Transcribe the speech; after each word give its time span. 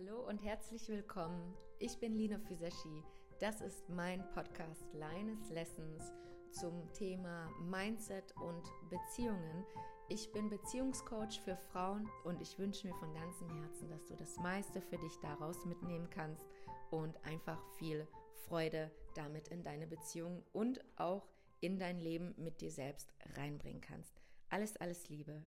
Hallo 0.00 0.26
und 0.26 0.38
herzlich 0.38 0.88
willkommen. 0.88 1.54
Ich 1.78 1.98
bin 1.98 2.14
Lina 2.14 2.38
Füseschi. 2.38 3.04
Das 3.38 3.60
ist 3.60 3.86
mein 3.90 4.26
Podcast 4.30 4.82
Leines 4.94 5.50
Lessons 5.50 6.02
zum 6.52 6.90
Thema 6.94 7.50
Mindset 7.60 8.34
und 8.36 8.62
Beziehungen. 8.88 9.66
Ich 10.08 10.32
bin 10.32 10.48
Beziehungscoach 10.48 11.40
für 11.44 11.56
Frauen 11.56 12.08
und 12.24 12.40
ich 12.40 12.58
wünsche 12.58 12.86
mir 12.86 12.94
von 12.94 13.12
ganzem 13.12 13.50
Herzen, 13.60 13.90
dass 13.90 14.06
du 14.06 14.16
das 14.16 14.38
meiste 14.38 14.80
für 14.80 14.96
dich 14.96 15.18
daraus 15.20 15.66
mitnehmen 15.66 16.08
kannst 16.08 16.48
und 16.90 17.22
einfach 17.24 17.62
viel 17.76 18.08
Freude 18.46 18.90
damit 19.14 19.48
in 19.48 19.62
deine 19.62 19.86
Beziehung 19.86 20.42
und 20.52 20.80
auch 20.96 21.28
in 21.60 21.78
dein 21.78 21.98
Leben 21.98 22.34
mit 22.38 22.62
dir 22.62 22.70
selbst 22.70 23.12
reinbringen 23.36 23.82
kannst. 23.82 24.22
Alles, 24.48 24.78
alles 24.78 25.10
Liebe. 25.10 25.44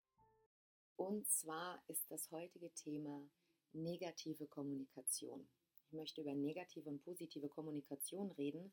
Und 0.96 1.28
zwar 1.28 1.80
ist 1.86 2.10
das 2.10 2.32
heutige 2.32 2.72
Thema 2.74 3.30
negative 3.72 4.46
Kommunikation. 4.46 5.48
Ich 5.86 5.92
möchte 5.92 6.20
über 6.20 6.34
negative 6.34 6.88
und 6.88 7.02
positive 7.02 7.48
Kommunikation 7.48 8.30
reden, 8.32 8.72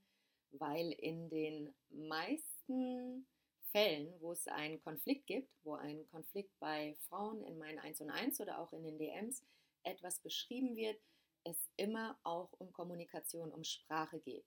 weil 0.52 0.92
in 0.94 1.30
den 1.30 1.74
meisten 1.90 3.28
Fällen, 3.72 4.14
wo 4.22 4.32
es 4.32 4.48
einen 4.48 4.80
Konflikt 4.80 5.28
gibt, 5.28 5.52
wo 5.64 5.76
ein 5.76 6.08
Konflikt 6.08 6.58
bei 6.60 6.96
Frauen 7.10 7.44
in 7.44 7.58
meinen 7.58 7.80
1 7.80 8.02
und 8.02 8.10
1 8.10 8.40
oder 8.40 8.60
auch 8.60 8.72
in 8.74 8.84
den 8.84 8.98
DMs 8.98 9.44
etwas 9.84 10.20
beschrieben 10.20 10.76
wird, 10.76 11.00
es 11.44 11.70
immer 11.76 12.18
auch 12.24 12.52
um 12.60 12.72
Kommunikation, 12.72 13.52
um 13.52 13.64
Sprache 13.64 14.20
geht. 14.20 14.46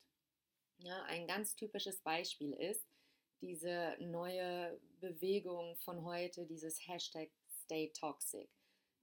Ja, 0.79 1.03
ein 1.05 1.27
ganz 1.27 1.55
typisches 1.57 2.01
Beispiel 2.01 2.53
ist 2.55 2.87
diese 3.41 3.97
neue 4.01 4.81
Bewegung 5.01 5.77
von 5.77 6.05
heute, 6.05 6.47
dieses 6.47 6.87
Hashtag 6.87 7.31
Stay 7.49 7.91
Toxic. 7.93 8.51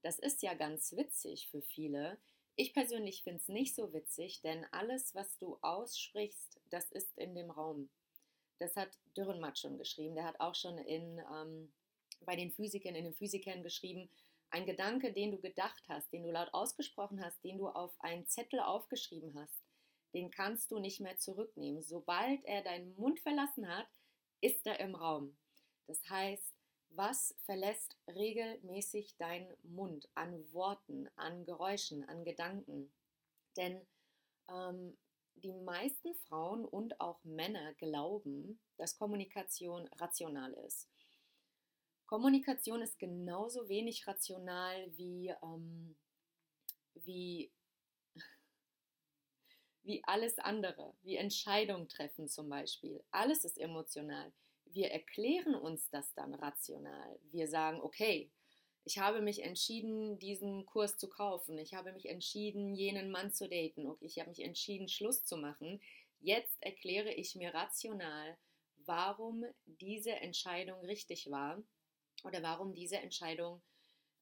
Das 0.02 0.18
ist 0.18 0.42
ja 0.42 0.54
ganz 0.54 0.92
witzig 0.96 1.48
für 1.50 1.62
viele. 1.62 2.18
Ich 2.56 2.72
persönlich 2.72 3.22
finde 3.22 3.40
es 3.40 3.48
nicht 3.48 3.74
so 3.74 3.92
witzig, 3.92 4.40
denn 4.42 4.66
alles, 4.72 5.14
was 5.14 5.38
du 5.38 5.58
aussprichst, 5.62 6.60
das 6.70 6.90
ist 6.90 7.16
in 7.16 7.34
dem 7.34 7.50
Raum. 7.50 7.88
Das 8.58 8.74
hat 8.76 8.90
Dürrenmatt 9.16 9.58
schon 9.58 9.78
geschrieben. 9.78 10.14
Der 10.16 10.24
hat 10.24 10.40
auch 10.40 10.54
schon 10.54 10.78
in, 10.78 11.20
ähm, 11.32 11.72
bei 12.22 12.34
den 12.34 12.50
Physikern, 12.50 12.94
in 12.94 13.04
den 13.04 13.14
Physikern 13.14 13.62
geschrieben, 13.62 14.10
ein 14.50 14.66
Gedanke, 14.66 15.12
den 15.12 15.30
du 15.30 15.38
gedacht 15.38 15.84
hast, 15.88 16.12
den 16.12 16.24
du 16.24 16.30
laut 16.30 16.52
ausgesprochen 16.52 17.22
hast, 17.22 17.42
den 17.44 17.58
du 17.58 17.68
auf 17.68 17.92
einen 18.00 18.26
Zettel 18.26 18.60
aufgeschrieben 18.60 19.38
hast, 19.38 19.62
den 20.14 20.30
kannst 20.30 20.70
du 20.70 20.78
nicht 20.78 21.00
mehr 21.00 21.18
zurücknehmen. 21.18 21.82
Sobald 21.82 22.44
er 22.44 22.62
deinen 22.62 22.94
Mund 22.96 23.20
verlassen 23.20 23.68
hat, 23.68 23.86
ist 24.40 24.66
er 24.66 24.80
im 24.80 24.94
Raum. 24.94 25.36
Das 25.86 26.00
heißt, 26.08 26.54
was 26.90 27.34
verlässt 27.44 27.96
regelmäßig 28.08 29.16
dein 29.18 29.52
Mund 29.62 30.08
an 30.14 30.52
Worten, 30.52 31.08
an 31.16 31.44
Geräuschen, 31.44 32.04
an 32.08 32.24
Gedanken? 32.24 32.92
Denn 33.56 33.86
ähm, 34.48 34.96
die 35.36 35.52
meisten 35.52 36.14
Frauen 36.14 36.64
und 36.64 37.00
auch 37.00 37.22
Männer 37.24 37.74
glauben, 37.74 38.60
dass 38.76 38.96
Kommunikation 38.96 39.86
rational 39.98 40.52
ist. 40.66 40.88
Kommunikation 42.06 42.80
ist 42.82 42.98
genauso 42.98 43.68
wenig 43.68 44.06
rational 44.06 44.90
wie, 44.96 45.34
ähm, 45.42 45.94
wie, 46.94 47.52
wie 49.82 50.02
alles 50.04 50.38
andere, 50.38 50.94
wie 51.02 51.16
Entscheidungen 51.16 51.88
treffen 51.88 52.28
zum 52.28 52.48
Beispiel. 52.48 53.04
Alles 53.10 53.44
ist 53.44 53.58
emotional. 53.58 54.32
Wir 54.72 54.90
erklären 54.90 55.54
uns 55.54 55.88
das 55.90 56.12
dann 56.14 56.34
rational. 56.34 57.18
Wir 57.30 57.48
sagen, 57.48 57.80
okay, 57.80 58.30
ich 58.84 58.98
habe 58.98 59.20
mich 59.20 59.42
entschieden, 59.42 60.18
diesen 60.18 60.64
Kurs 60.64 60.96
zu 60.96 61.08
kaufen. 61.08 61.58
Ich 61.58 61.74
habe 61.74 61.92
mich 61.92 62.08
entschieden, 62.08 62.74
jenen 62.74 63.10
Mann 63.10 63.32
zu 63.32 63.48
daten. 63.48 63.86
Okay, 63.86 64.06
ich 64.06 64.18
habe 64.18 64.30
mich 64.30 64.42
entschieden, 64.42 64.88
Schluss 64.88 65.24
zu 65.24 65.36
machen. 65.36 65.80
Jetzt 66.20 66.56
erkläre 66.62 67.12
ich 67.12 67.34
mir 67.34 67.52
rational, 67.52 68.38
warum 68.86 69.44
diese 69.66 70.12
Entscheidung 70.12 70.80
richtig 70.80 71.30
war 71.30 71.62
oder 72.24 72.42
warum 72.42 72.74
diese 72.74 72.96
Entscheidung 72.96 73.62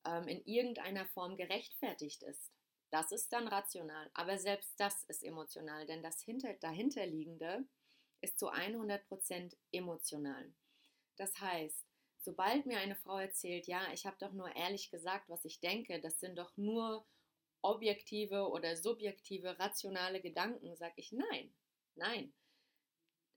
ähm, 0.04 0.26
in 0.28 0.44
irgendeiner 0.44 1.06
Form 1.06 1.36
gerechtfertigt 1.36 2.22
ist. 2.24 2.50
Das 2.90 3.12
ist 3.12 3.32
dann 3.32 3.48
rational, 3.48 4.10
aber 4.14 4.38
selbst 4.38 4.78
das 4.78 5.04
ist 5.04 5.22
emotional, 5.22 5.86
denn 5.86 6.02
das 6.02 6.20
hinter, 6.22 6.54
dahinterliegende 6.54 7.64
ist 8.26 8.38
zu 8.38 8.50
100% 8.50 9.56
emotional. 9.72 10.52
Das 11.16 11.40
heißt, 11.40 11.86
sobald 12.18 12.66
mir 12.66 12.78
eine 12.78 12.96
Frau 12.96 13.18
erzählt, 13.18 13.66
ja, 13.68 13.80
ich 13.92 14.04
habe 14.04 14.16
doch 14.18 14.32
nur 14.32 14.54
ehrlich 14.56 14.90
gesagt, 14.90 15.28
was 15.28 15.44
ich 15.44 15.60
denke, 15.60 16.00
das 16.00 16.18
sind 16.18 16.36
doch 16.36 16.56
nur 16.56 17.06
objektive 17.62 18.48
oder 18.50 18.76
subjektive, 18.76 19.58
rationale 19.58 20.20
Gedanken, 20.20 20.76
sage 20.76 20.94
ich 20.96 21.12
nein, 21.12 21.54
nein. 21.94 22.32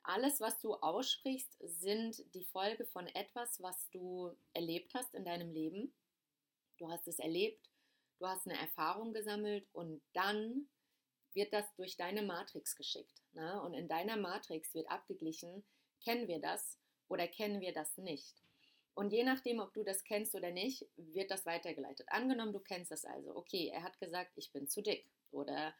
Alles, 0.02 0.40
was 0.40 0.60
du 0.60 0.74
aussprichst, 0.74 1.56
sind 1.60 2.24
die 2.34 2.46
Folge 2.46 2.86
von 2.86 3.06
etwas, 3.08 3.62
was 3.62 3.90
du 3.92 4.36
erlebt 4.54 4.94
hast 4.96 5.14
in 5.14 5.24
deinem 5.24 5.52
Leben. 5.52 5.94
Du 6.78 6.90
hast 6.90 7.08
es 7.08 7.20
erlebt, 7.20 7.70
du 8.18 8.26
hast 8.26 8.48
eine 8.48 8.58
Erfahrung 8.58 9.14
gesammelt 9.14 9.68
und 9.72 10.02
dann 10.14 10.68
wird 11.34 11.54
das 11.54 11.74
durch 11.76 11.98
deine 11.98 12.22
Matrix 12.22 12.76
geschickt. 12.76 13.22
Ne? 13.34 13.62
Und 13.62 13.74
in 13.74 13.88
deiner 13.88 14.18
Matrix 14.18 14.74
wird 14.74 14.90
abgeglichen, 14.90 15.64
kennen 16.04 16.28
wir 16.28 16.40
das 16.40 16.78
oder 17.08 17.28
kennen 17.28 17.62
wir 17.62 17.74
das 17.74 17.98
nicht. 17.98 18.42
Und 18.94 19.14
je 19.14 19.24
nachdem, 19.24 19.60
ob 19.60 19.74
du 19.74 19.84
das 19.84 20.04
kennst 20.04 20.36
oder 20.36 20.52
nicht, 20.52 20.86
wird 20.98 21.32
das 21.32 21.46
weitergeleitet. 21.46 22.08
Angenommen, 22.10 22.52
du 22.52 22.60
kennst 22.60 22.92
das 22.92 23.06
also. 23.06 23.36
Okay, 23.36 23.68
er 23.68 23.84
hat 23.84 23.98
gesagt, 24.00 24.32
ich 24.36 24.52
bin 24.52 24.68
zu 24.68 24.82
dick. 24.82 25.10
Oder 25.32 25.74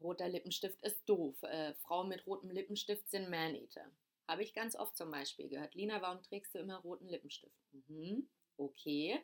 roter 0.00 0.28
Lippenstift 0.28 0.82
ist 0.82 1.06
doof. 1.06 1.42
Äh, 1.42 1.74
Frauen 1.74 2.08
mit 2.08 2.26
rotem 2.26 2.50
Lippenstift 2.50 3.10
sind 3.10 3.28
Maneater. 3.28 3.90
Habe 4.26 4.42
ich 4.42 4.54
ganz 4.54 4.76
oft 4.76 4.96
zum 4.96 5.10
Beispiel 5.10 5.48
gehört. 5.48 5.74
Lina, 5.74 6.00
warum 6.00 6.22
trägst 6.22 6.54
du 6.54 6.60
immer 6.60 6.78
roten 6.78 7.08
Lippenstift? 7.08 7.54
Mhm, 7.88 8.28
okay. 8.56 9.20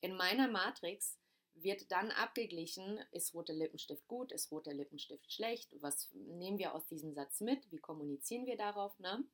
In 0.00 0.14
meiner 0.14 0.48
Matrix 0.48 1.16
wird 1.62 1.90
dann 1.90 2.10
abgeglichen, 2.10 2.98
ist 3.12 3.34
roter 3.34 3.54
Lippenstift 3.54 4.06
gut, 4.08 4.32
ist 4.32 4.50
roter 4.50 4.74
Lippenstift 4.74 5.32
schlecht, 5.32 5.74
was 5.80 6.10
nehmen 6.12 6.58
wir 6.58 6.74
aus 6.74 6.86
diesem 6.86 7.14
Satz 7.14 7.40
mit, 7.40 7.70
wie 7.72 7.78
kommunizieren 7.78 8.46
wir 8.46 8.56
darauf, 8.56 8.98
ne? 8.98 9.24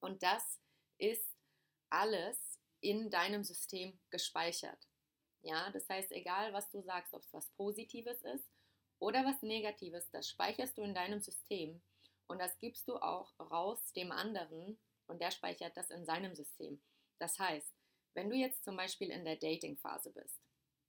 Und 0.00 0.22
das 0.22 0.60
ist 0.98 1.36
alles 1.90 2.58
in 2.80 3.10
deinem 3.10 3.42
System 3.42 3.98
gespeichert. 4.10 4.88
Ja, 5.42 5.70
das 5.70 5.88
heißt, 5.88 6.12
egal 6.12 6.52
was 6.52 6.70
du 6.70 6.80
sagst, 6.82 7.14
ob 7.14 7.22
es 7.22 7.32
was 7.32 7.48
Positives 7.50 8.22
ist 8.22 8.48
oder 8.98 9.24
was 9.24 9.42
Negatives, 9.42 10.10
das 10.10 10.28
speicherst 10.28 10.78
du 10.78 10.82
in 10.82 10.94
deinem 10.94 11.20
System 11.20 11.80
und 12.26 12.38
das 12.38 12.58
gibst 12.58 12.86
du 12.88 12.96
auch 12.96 13.32
raus 13.38 13.92
dem 13.92 14.12
anderen 14.12 14.78
und 15.06 15.20
der 15.20 15.30
speichert 15.30 15.76
das 15.76 15.90
in 15.90 16.04
seinem 16.04 16.34
System. 16.34 16.80
Das 17.18 17.38
heißt, 17.38 17.72
wenn 18.14 18.30
du 18.30 18.36
jetzt 18.36 18.64
zum 18.64 18.76
Beispiel 18.76 19.10
in 19.10 19.24
der 19.24 19.36
Dating-Phase 19.36 20.12
bist 20.12 20.47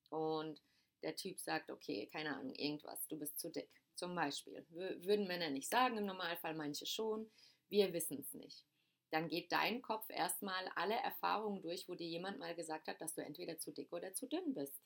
und 0.10 0.62
der 1.04 1.16
Typ 1.16 1.40
sagt, 1.40 1.70
okay, 1.70 2.08
keine 2.12 2.36
Ahnung, 2.36 2.54
irgendwas, 2.56 3.08
du 3.08 3.18
bist 3.18 3.40
zu 3.40 3.50
dick. 3.50 3.70
Zum 3.96 4.16
Beispiel. 4.16 4.66
Würden 4.70 5.28
Männer 5.28 5.50
nicht 5.50 5.70
sagen, 5.70 5.98
im 5.98 6.06
Normalfall 6.06 6.56
manche 6.56 6.86
schon, 6.86 7.30
wir 7.70 7.92
wissen 7.94 8.20
es 8.20 8.34
nicht. 8.34 8.66
Dann 9.12 9.28
geht 9.28 9.52
dein 9.52 9.82
Kopf 9.82 10.10
erstmal 10.10 10.68
alle 10.76 10.96
Erfahrungen 10.96 11.62
durch, 11.62 11.90
wo 11.90 11.96
dir 11.96 12.08
jemand 12.08 12.40
mal 12.40 12.56
gesagt 12.56 12.88
hat, 12.88 13.02
dass 13.02 13.16
du 13.16 13.22
entweder 13.22 13.58
zu 13.58 13.72
dick 13.72 13.92
oder 13.92 14.14
zu 14.14 14.28
dünn 14.28 14.54
bist. 14.54 14.80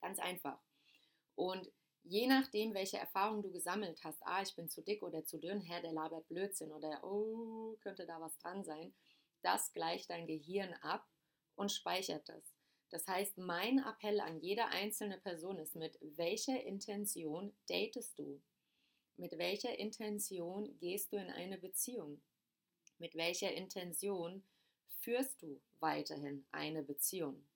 Ganz 0.00 0.18
einfach. 0.18 0.60
Und 1.34 1.70
je 2.02 2.26
nachdem, 2.26 2.74
welche 2.74 2.98
Erfahrungen 2.98 3.42
du 3.42 3.50
gesammelt 3.50 4.02
hast, 4.04 4.22
ah, 4.26 4.42
ich 4.42 4.54
bin 4.54 4.68
zu 4.68 4.82
dick 4.82 5.02
oder 5.02 5.24
zu 5.24 5.38
dünn, 5.38 5.60
Herr, 5.60 5.80
der 5.80 5.92
labert 5.92 6.28
Blödsinn 6.28 6.72
oder 6.72 7.02
oh, 7.02 7.76
könnte 7.80 8.06
da 8.06 8.20
was 8.20 8.36
dran 8.38 8.64
sein, 8.64 8.94
das 9.42 9.72
gleicht 9.72 10.10
dein 10.10 10.26
Gehirn 10.26 10.74
ab 10.82 11.06
und 11.54 11.72
speichert 11.72 12.28
das. 12.28 12.49
Das 12.90 13.06
heißt, 13.06 13.38
mein 13.38 13.78
Appell 13.78 14.20
an 14.20 14.40
jede 14.40 14.66
einzelne 14.66 15.18
Person 15.18 15.58
ist, 15.58 15.76
mit 15.76 15.96
welcher 16.00 16.62
Intention 16.64 17.54
datest 17.68 18.18
du? 18.18 18.42
Mit 19.16 19.38
welcher 19.38 19.78
Intention 19.78 20.76
gehst 20.78 21.12
du 21.12 21.16
in 21.16 21.30
eine 21.30 21.58
Beziehung? 21.58 22.20
Mit 22.98 23.14
welcher 23.14 23.52
Intention 23.52 24.44
führst 24.98 25.40
du 25.40 25.60
weiterhin 25.78 26.44
eine 26.50 26.82
Beziehung? 26.82 27.46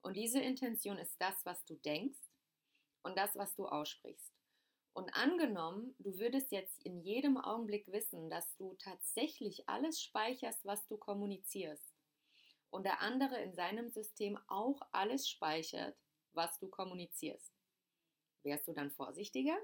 Und 0.00 0.16
diese 0.16 0.40
Intention 0.40 0.98
ist 0.98 1.20
das, 1.20 1.44
was 1.44 1.64
du 1.66 1.74
denkst 1.74 2.18
und 3.02 3.18
das, 3.18 3.36
was 3.36 3.54
du 3.54 3.66
aussprichst. 3.66 4.32
Und 4.94 5.10
angenommen, 5.10 5.94
du 5.98 6.18
würdest 6.18 6.50
jetzt 6.50 6.82
in 6.84 7.00
jedem 7.00 7.36
Augenblick 7.36 7.86
wissen, 7.92 8.30
dass 8.30 8.56
du 8.56 8.74
tatsächlich 8.76 9.68
alles 9.68 10.02
speicherst, 10.02 10.64
was 10.64 10.86
du 10.86 10.96
kommunizierst 10.96 11.87
und 12.70 12.84
der 12.84 13.00
andere 13.00 13.40
in 13.40 13.54
seinem 13.54 13.90
System 13.90 14.38
auch 14.48 14.80
alles 14.92 15.28
speichert, 15.28 15.96
was 16.32 16.58
du 16.58 16.68
kommunizierst. 16.68 17.52
Wärst 18.42 18.68
du 18.68 18.72
dann 18.72 18.90
vorsichtiger? 18.90 19.58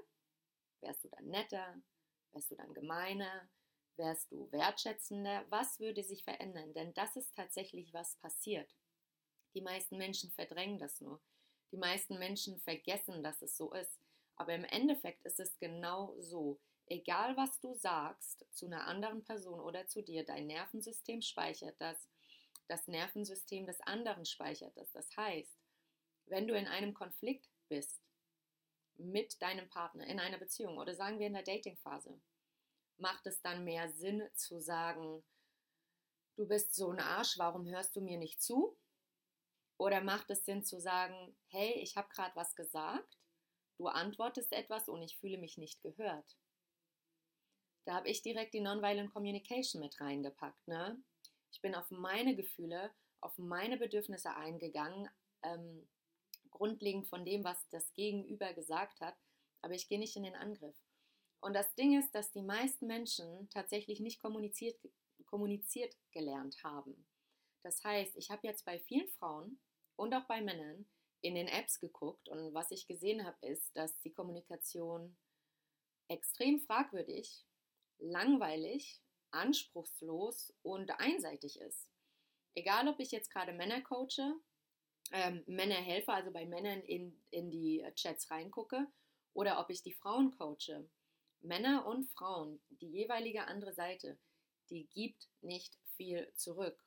Wärst 0.81 1.03
du 1.03 1.09
dann 1.09 1.25
netter? 1.25 1.81
Wärst 2.31 2.51
du 2.51 2.55
dann 2.55 2.73
gemeiner? 2.73 3.49
Wärst 3.97 4.31
du 4.31 4.51
wertschätzender? 4.51 5.45
Was 5.49 5.79
würde 5.79 6.03
sich 6.03 6.23
verändern? 6.23 6.73
Denn 6.73 6.93
das 6.93 7.15
ist 7.15 7.33
tatsächlich, 7.35 7.93
was 7.93 8.17
passiert. 8.17 8.75
Die 9.53 9.61
meisten 9.61 9.97
Menschen 9.97 10.31
verdrängen 10.31 10.79
das 10.79 10.99
nur. 10.99 11.21
Die 11.71 11.77
meisten 11.77 12.19
Menschen 12.19 12.59
vergessen, 12.59 13.23
dass 13.23 13.41
es 13.41 13.55
so 13.55 13.73
ist. 13.73 13.99
Aber 14.35 14.53
im 14.53 14.65
Endeffekt 14.65 15.25
ist 15.25 15.39
es 15.39 15.57
genau 15.57 16.13
so. 16.19 16.59
Egal 16.87 17.35
was 17.37 17.59
du 17.61 17.73
sagst 17.73 18.45
zu 18.51 18.65
einer 18.67 18.85
anderen 18.85 19.23
Person 19.23 19.59
oder 19.59 19.87
zu 19.87 20.03
dir, 20.03 20.23
dein 20.25 20.47
Nervensystem 20.47 21.21
speichert 21.21 21.79
das. 21.79 22.07
Das 22.67 22.87
Nervensystem 22.87 23.65
des 23.65 23.79
anderen 23.81 24.25
speichert 24.25 24.75
das. 24.75 24.91
Das 24.91 25.15
heißt, 25.15 25.59
wenn 26.27 26.47
du 26.47 26.57
in 26.57 26.67
einem 26.67 26.93
Konflikt 26.93 27.49
bist 27.69 28.01
mit 28.97 29.41
deinem 29.41 29.69
Partner, 29.69 30.07
in 30.07 30.19
einer 30.19 30.37
Beziehung 30.37 30.77
oder 30.77 30.95
sagen 30.95 31.19
wir 31.19 31.27
in 31.27 31.33
der 31.33 31.43
Datingphase, 31.43 32.19
macht 32.97 33.27
es 33.27 33.41
dann 33.41 33.63
mehr 33.63 33.89
Sinn 33.89 34.27
zu 34.33 34.59
sagen, 34.59 35.23
du 36.37 36.47
bist 36.47 36.73
so 36.75 36.91
ein 36.91 36.99
Arsch, 36.99 37.37
warum 37.37 37.67
hörst 37.67 37.95
du 37.95 38.01
mir 38.01 38.17
nicht 38.17 38.41
zu? 38.41 38.77
Oder 39.77 40.01
macht 40.01 40.29
es 40.29 40.45
Sinn 40.45 40.63
zu 40.63 40.79
sagen, 40.79 41.35
hey, 41.49 41.73
ich 41.81 41.97
habe 41.97 42.07
gerade 42.09 42.35
was 42.35 42.55
gesagt, 42.55 43.17
du 43.77 43.87
antwortest 43.87 44.53
etwas 44.53 44.87
und 44.87 45.01
ich 45.01 45.17
fühle 45.17 45.37
mich 45.37 45.57
nicht 45.57 45.81
gehört? 45.81 46.37
Da 47.85 47.95
habe 47.95 48.09
ich 48.09 48.21
direkt 48.21 48.53
die 48.53 48.61
Nonviolent 48.61 49.13
Communication 49.13 49.81
mit 49.81 49.99
reingepackt. 49.99 50.67
Ne? 50.67 50.97
Ich 51.55 51.61
bin 51.61 51.73
auf 51.73 51.89
meine 51.89 52.35
Gefühle, 52.35 52.91
auf 53.21 53.37
meine 53.37 53.77
Bedürfnisse 53.77 54.35
eingegangen, 54.35 55.09
ähm, 55.41 55.87
grundlegend 56.51 57.07
von 57.07 57.23
dem, 57.23 57.45
was 57.45 57.57
das 57.69 57.93
Gegenüber 57.93 58.53
gesagt 58.53 58.99
hat, 58.99 59.15
aber 59.61 59.73
ich 59.73 59.87
gehe 59.87 59.97
nicht 59.97 60.17
in 60.17 60.23
den 60.23 60.35
Angriff. 60.35 60.75
Und 61.39 61.53
das 61.53 61.73
Ding 61.75 61.97
ist, 61.97 62.13
dass 62.13 62.33
die 62.33 62.41
meisten 62.41 62.87
Menschen 62.87 63.49
tatsächlich 63.51 64.01
nicht 64.01 64.21
kommuniziert, 64.21 64.77
kommuniziert 65.27 65.95
gelernt 66.11 66.61
haben. 66.61 67.07
Das 67.63 67.81
heißt, 67.85 68.17
ich 68.17 68.31
habe 68.31 68.45
jetzt 68.45 68.65
bei 68.65 68.77
vielen 68.77 69.07
Frauen 69.11 69.57
und 69.95 70.13
auch 70.13 70.25
bei 70.25 70.41
Männern 70.41 70.85
in 71.21 71.35
den 71.35 71.47
Apps 71.47 71.79
geguckt 71.79 72.27
und 72.27 72.53
was 72.53 72.69
ich 72.71 72.85
gesehen 72.85 73.25
habe, 73.25 73.47
ist, 73.47 73.73
dass 73.77 73.97
die 74.01 74.11
Kommunikation 74.11 75.15
extrem 76.09 76.59
fragwürdig, 76.59 77.45
langweilig, 77.99 79.04
anspruchslos 79.35 80.53
und 80.63 80.91
einseitig 80.99 81.59
ist. 81.59 81.89
Egal, 82.55 82.87
ob 82.87 82.99
ich 82.99 83.11
jetzt 83.11 83.31
gerade 83.31 83.53
Männer 83.53 83.81
coache, 83.81 84.33
ähm, 85.11 85.43
Männer 85.45 85.75
helfe, 85.75 86.13
also 86.13 86.31
bei 86.31 86.45
Männern 86.45 86.81
in, 86.81 87.21
in 87.29 87.51
die 87.51 87.85
Chats 87.95 88.31
reingucke, 88.31 88.87
oder 89.33 89.59
ob 89.59 89.69
ich 89.69 89.83
die 89.83 89.93
Frauen 89.93 90.31
coache. 90.31 90.89
Männer 91.41 91.85
und 91.85 92.05
Frauen, 92.05 92.61
die 92.69 92.89
jeweilige 92.89 93.45
andere 93.45 93.73
Seite, 93.73 94.17
die 94.69 94.87
gibt 94.87 95.29
nicht 95.41 95.77
viel 95.95 96.31
zurück. 96.35 96.83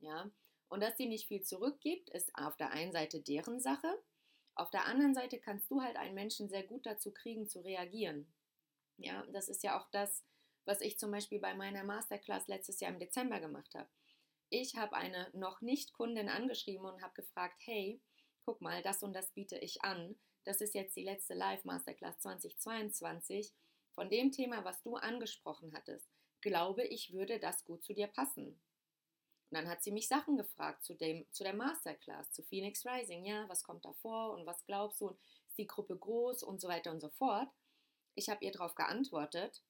Ja? 0.00 0.30
Und 0.68 0.82
dass 0.82 0.96
sie 0.96 1.06
nicht 1.06 1.26
viel 1.26 1.42
zurückgibt, 1.42 2.10
ist 2.10 2.34
auf 2.34 2.56
der 2.56 2.70
einen 2.70 2.92
Seite 2.92 3.20
deren 3.20 3.60
Sache. 3.60 4.02
Auf 4.54 4.70
der 4.70 4.86
anderen 4.86 5.14
Seite 5.14 5.38
kannst 5.38 5.70
du 5.70 5.82
halt 5.82 5.96
einen 5.96 6.14
Menschen 6.14 6.48
sehr 6.48 6.62
gut 6.62 6.86
dazu 6.86 7.12
kriegen, 7.12 7.48
zu 7.48 7.60
reagieren. 7.60 8.32
Ja, 8.96 9.24
das 9.32 9.48
ist 9.48 9.62
ja 9.62 9.78
auch 9.78 9.88
das, 9.90 10.24
was 10.68 10.80
ich 10.80 10.98
zum 10.98 11.10
Beispiel 11.10 11.40
bei 11.40 11.54
meiner 11.54 11.82
Masterclass 11.82 12.46
letztes 12.46 12.80
Jahr 12.80 12.92
im 12.92 13.00
Dezember 13.00 13.40
gemacht 13.40 13.74
habe. 13.74 13.88
Ich 14.50 14.76
habe 14.76 14.96
eine 14.96 15.30
noch 15.32 15.60
nicht 15.60 15.92
Kundin 15.92 16.28
angeschrieben 16.28 16.86
und 16.86 17.02
habe 17.02 17.14
gefragt, 17.14 17.60
hey, 17.64 18.00
guck 18.44 18.60
mal, 18.60 18.82
das 18.82 19.02
und 19.02 19.14
das 19.14 19.30
biete 19.32 19.58
ich 19.58 19.82
an. 19.82 20.16
Das 20.44 20.60
ist 20.60 20.74
jetzt 20.74 20.96
die 20.96 21.04
letzte 21.04 21.34
Live 21.34 21.64
Masterclass 21.64 22.18
2022 22.20 23.52
von 23.92 24.08
dem 24.08 24.30
Thema, 24.30 24.64
was 24.64 24.80
du 24.82 24.96
angesprochen 24.96 25.72
hattest 25.74 26.08
glaube 26.40 26.84
ich, 26.84 27.12
würde 27.12 27.38
das 27.38 27.64
gut 27.64 27.84
zu 27.84 27.94
dir 27.94 28.06
passen. 28.06 28.46
Und 28.46 29.56
dann 29.56 29.68
hat 29.68 29.82
sie 29.82 29.92
mich 29.92 30.08
Sachen 30.08 30.36
gefragt 30.36 30.84
zu, 30.84 30.94
dem, 30.94 31.26
zu 31.32 31.42
der 31.42 31.54
Masterclass, 31.54 32.30
zu 32.32 32.42
Phoenix 32.42 32.84
Rising. 32.84 33.24
Ja, 33.24 33.48
was 33.48 33.62
kommt 33.62 33.84
da 33.84 33.92
vor 33.94 34.34
und 34.34 34.46
was 34.46 34.64
glaubst 34.66 35.00
du? 35.00 35.08
Und 35.08 35.18
ist 35.46 35.58
die 35.58 35.66
Gruppe 35.66 35.96
groß 35.96 36.42
und 36.42 36.60
so 36.60 36.68
weiter 36.68 36.90
und 36.90 37.00
so 37.00 37.08
fort. 37.08 37.48
Ich 38.14 38.28
habe 38.28 38.44
ihr 38.44 38.52
darauf 38.52 38.74
geantwortet. 38.74 39.62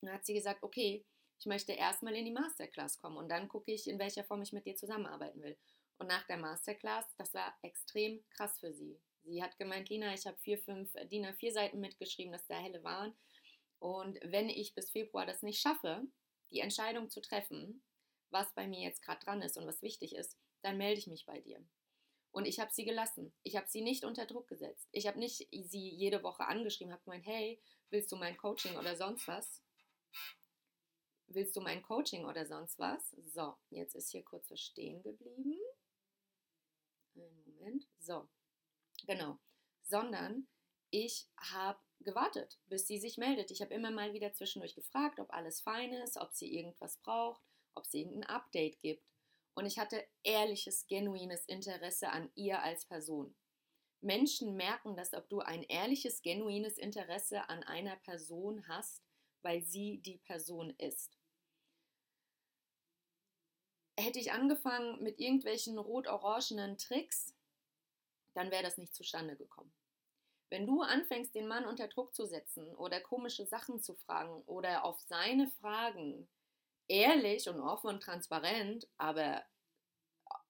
Dann 0.00 0.12
hat 0.12 0.24
sie 0.24 0.34
gesagt, 0.34 0.62
okay, 0.62 1.04
ich 1.38 1.46
möchte 1.46 1.72
erstmal 1.72 2.16
in 2.16 2.24
die 2.24 2.32
Masterclass 2.32 2.98
kommen 2.98 3.16
und 3.16 3.28
dann 3.28 3.48
gucke 3.48 3.72
ich, 3.72 3.88
in 3.88 3.98
welcher 3.98 4.24
Form 4.24 4.42
ich 4.42 4.52
mit 4.52 4.66
dir 4.66 4.74
zusammenarbeiten 4.74 5.42
will. 5.42 5.56
Und 5.98 6.08
nach 6.08 6.26
der 6.26 6.36
Masterclass, 6.36 7.06
das 7.16 7.34
war 7.34 7.56
extrem 7.62 8.24
krass 8.30 8.58
für 8.58 8.72
sie. 8.72 9.00
Sie 9.24 9.42
hat 9.42 9.58
gemeint, 9.58 9.88
Lina, 9.88 10.14
ich 10.14 10.26
habe 10.26 10.38
vier, 10.38 10.58
fünf 10.58 10.92
DIN 11.10 11.26
A4 11.26 11.52
Seiten 11.52 11.80
mitgeschrieben, 11.80 12.32
dass 12.32 12.46
da 12.46 12.56
helle 12.56 12.82
waren. 12.82 13.16
Und 13.78 14.18
wenn 14.22 14.48
ich 14.48 14.74
bis 14.74 14.90
Februar 14.90 15.26
das 15.26 15.42
nicht 15.42 15.60
schaffe, 15.60 16.02
die 16.50 16.60
Entscheidung 16.60 17.10
zu 17.10 17.20
treffen, 17.20 17.82
was 18.30 18.52
bei 18.54 18.66
mir 18.66 18.80
jetzt 18.80 19.02
gerade 19.02 19.24
dran 19.24 19.42
ist 19.42 19.56
und 19.56 19.66
was 19.66 19.82
wichtig 19.82 20.14
ist, 20.14 20.36
dann 20.62 20.78
melde 20.78 20.98
ich 20.98 21.06
mich 21.06 21.26
bei 21.26 21.40
dir. 21.40 21.62
Und 22.30 22.46
ich 22.46 22.60
habe 22.60 22.72
sie 22.72 22.84
gelassen. 22.84 23.32
Ich 23.42 23.56
habe 23.56 23.68
sie 23.68 23.80
nicht 23.80 24.04
unter 24.04 24.26
Druck 24.26 24.48
gesetzt. 24.48 24.88
Ich 24.92 25.06
habe 25.06 25.18
nicht 25.18 25.48
sie 25.50 25.88
jede 25.90 26.22
Woche 26.22 26.46
angeschrieben, 26.46 26.92
habe 26.92 27.02
gemeint, 27.04 27.26
hey, 27.26 27.60
willst 27.90 28.12
du 28.12 28.16
mein 28.16 28.36
Coaching 28.36 28.76
oder 28.76 28.96
sonst 28.96 29.26
was? 29.28 29.62
Willst 31.30 31.54
du 31.56 31.60
mein 31.60 31.82
Coaching 31.82 32.24
oder 32.24 32.46
sonst 32.46 32.78
was? 32.78 33.14
So, 33.26 33.54
jetzt 33.70 33.94
ist 33.94 34.10
hier 34.10 34.22
kurz 34.22 34.50
was 34.50 34.60
stehen 34.60 35.02
geblieben. 35.02 35.54
Einen 37.14 37.44
Moment. 37.44 37.86
So, 38.00 38.28
genau. 39.06 39.38
Sondern 39.82 40.48
ich 40.90 41.28
habe 41.36 41.78
gewartet, 42.00 42.58
bis 42.66 42.86
sie 42.86 42.98
sich 42.98 43.18
meldet. 43.18 43.50
Ich 43.50 43.60
habe 43.60 43.74
immer 43.74 43.90
mal 43.90 44.14
wieder 44.14 44.32
zwischendurch 44.32 44.74
gefragt, 44.74 45.20
ob 45.20 45.32
alles 45.32 45.60
fein 45.60 45.92
ist, 45.92 46.16
ob 46.16 46.32
sie 46.32 46.54
irgendwas 46.54 46.96
braucht, 46.98 47.42
ob 47.74 47.84
es 47.84 47.92
irgendein 47.92 48.24
Update 48.24 48.80
gibt. 48.80 49.06
Und 49.54 49.66
ich 49.66 49.78
hatte 49.78 50.06
ehrliches, 50.22 50.86
genuines 50.86 51.44
Interesse 51.44 52.10
an 52.10 52.30
ihr 52.36 52.62
als 52.62 52.86
Person. 52.86 53.34
Menschen 54.00 54.56
merken 54.56 54.96
das, 54.96 55.12
ob 55.12 55.28
du 55.28 55.40
ein 55.40 55.64
ehrliches, 55.64 56.22
genuines 56.22 56.78
Interesse 56.78 57.48
an 57.48 57.64
einer 57.64 57.96
Person 57.96 58.66
hast, 58.68 59.02
weil 59.42 59.62
sie 59.62 59.98
die 59.98 60.18
Person 60.18 60.70
ist. 60.78 61.17
Hätte 63.98 64.20
ich 64.20 64.30
angefangen 64.30 65.02
mit 65.02 65.18
irgendwelchen 65.18 65.76
rot-orangenen 65.76 66.78
Tricks, 66.78 67.34
dann 68.32 68.52
wäre 68.52 68.62
das 68.62 68.78
nicht 68.78 68.94
zustande 68.94 69.34
gekommen. 69.34 69.72
Wenn 70.50 70.66
du 70.66 70.82
anfängst, 70.82 71.34
den 71.34 71.48
Mann 71.48 71.64
unter 71.64 71.88
Druck 71.88 72.14
zu 72.14 72.24
setzen 72.24 72.72
oder 72.76 73.00
komische 73.00 73.44
Sachen 73.44 73.82
zu 73.82 73.96
fragen 73.96 74.42
oder 74.46 74.84
auf 74.84 75.00
seine 75.00 75.48
Fragen 75.60 76.28
ehrlich 76.86 77.48
und 77.48 77.60
offen 77.60 77.88
und 77.88 78.00
transparent, 78.00 78.86
aber 78.98 79.42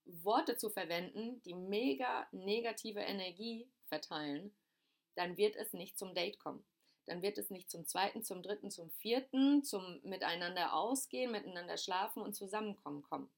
Worte 0.04 0.58
zu 0.58 0.68
verwenden, 0.68 1.40
die 1.44 1.54
mega 1.54 2.28
negative 2.32 3.00
Energie 3.00 3.66
verteilen, 3.86 4.54
dann 5.14 5.38
wird 5.38 5.56
es 5.56 5.72
nicht 5.72 5.98
zum 5.98 6.14
Date 6.14 6.38
kommen. 6.38 6.66
Dann 7.08 7.22
wird 7.22 7.38
es 7.38 7.50
nicht 7.50 7.70
zum 7.70 7.86
zweiten, 7.86 8.22
zum 8.22 8.42
dritten, 8.42 8.70
zum 8.70 8.90
vierten, 8.90 9.64
zum 9.64 10.00
miteinander 10.02 10.74
ausgehen, 10.74 11.32
miteinander 11.32 11.76
schlafen 11.76 12.22
und 12.22 12.34
zusammenkommen 12.34 13.02
kommen. 13.02 13.30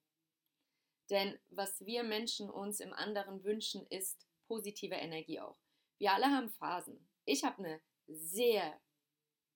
Denn 1.09 1.39
was 1.51 1.85
wir 1.85 2.03
Menschen 2.03 2.51
uns 2.51 2.81
im 2.81 2.93
anderen 2.93 3.43
wünschen, 3.45 3.87
ist 3.89 4.27
positive 4.47 4.95
Energie 4.95 5.41
auch. 5.41 5.57
Wir 5.99 6.13
alle 6.13 6.27
haben 6.27 6.51
Phasen. 6.51 7.09
Ich 7.25 7.45
habe 7.45 7.59
eine 7.59 7.81
sehr 8.07 8.81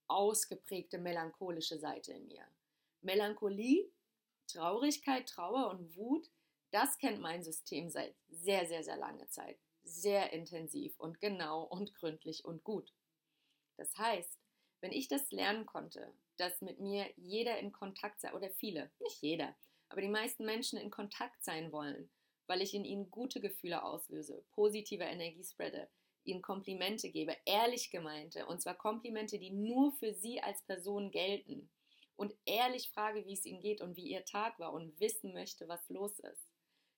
ausgeprägte 0.06 0.98
melancholische 0.98 1.78
Seite 1.78 2.12
in 2.12 2.26
mir. 2.26 2.46
Melancholie, 3.02 3.90
Traurigkeit, 4.46 5.28
Trauer 5.28 5.70
und 5.70 5.96
Wut, 5.96 6.30
das 6.70 6.98
kennt 6.98 7.20
mein 7.20 7.42
System 7.42 7.88
seit 7.88 8.14
sehr, 8.28 8.66
sehr, 8.66 8.82
sehr 8.82 8.96
langer 8.96 9.28
Zeit. 9.28 9.58
Sehr 9.84 10.32
intensiv 10.32 10.98
und 10.98 11.20
genau 11.20 11.62
und 11.62 11.94
gründlich 11.94 12.44
und 12.44 12.64
gut. 12.64 12.92
Das 13.76 13.96
heißt, 13.96 14.38
wenn 14.80 14.92
ich 14.92 15.08
das 15.08 15.30
lernen 15.30 15.66
konnte, 15.66 16.12
dass 16.36 16.60
mit 16.60 16.80
mir 16.80 17.06
jeder 17.16 17.58
in 17.58 17.72
Kontakt 17.72 18.20
sei, 18.20 18.32
oder 18.32 18.50
viele, 18.50 18.90
nicht 19.00 19.22
jeder, 19.22 19.54
aber 19.88 20.00
die 20.00 20.08
meisten 20.08 20.44
Menschen 20.44 20.78
in 20.78 20.90
Kontakt 20.90 21.42
sein 21.42 21.72
wollen, 21.72 22.10
weil 22.46 22.60
ich 22.60 22.74
in 22.74 22.84
ihnen 22.84 23.10
gute 23.10 23.40
Gefühle 23.40 23.82
auslöse, 23.82 24.44
positive 24.52 25.04
Energie 25.04 25.44
spreade, 25.44 25.88
ihnen 26.24 26.42
Komplimente 26.42 27.10
gebe, 27.10 27.36
ehrlich 27.44 27.90
gemeinte, 27.90 28.46
und 28.46 28.60
zwar 28.60 28.74
Komplimente, 28.74 29.38
die 29.38 29.50
nur 29.50 29.92
für 29.92 30.14
sie 30.14 30.40
als 30.40 30.62
Person 30.62 31.10
gelten, 31.10 31.70
und 32.16 32.34
ehrlich 32.44 32.90
frage, 32.90 33.26
wie 33.26 33.32
es 33.32 33.44
ihnen 33.44 33.60
geht 33.60 33.80
und 33.80 33.96
wie 33.96 34.08
ihr 34.08 34.24
Tag 34.24 34.58
war 34.60 34.72
und 34.72 34.98
wissen 35.00 35.32
möchte, 35.32 35.66
was 35.68 35.88
los 35.88 36.18
ist, 36.20 36.46